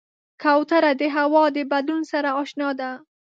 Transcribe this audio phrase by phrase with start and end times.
[0.43, 2.91] کوتره د هوا د بدلون سره اشنا ده.